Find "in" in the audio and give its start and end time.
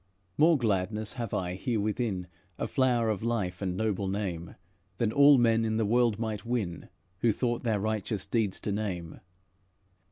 5.63-5.77